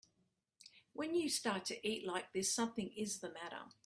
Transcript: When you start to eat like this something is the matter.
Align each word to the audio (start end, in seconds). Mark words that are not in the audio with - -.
When 0.93 1.13
you 1.15 1.29
start 1.29 1.65
to 1.65 1.87
eat 1.87 2.05
like 2.07 2.25
this 2.33 2.51
something 2.53 2.91
is 2.97 3.19
the 3.19 3.29
matter. 3.31 3.71